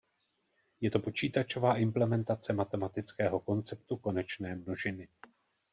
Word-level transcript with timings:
Je 0.81 0.89
to 0.91 0.99
počítačová 0.99 1.77
implementace 1.77 2.53
matematického 2.53 3.39
konceptu 3.39 3.97
konečné 3.97 4.55
množiny. 4.55 5.07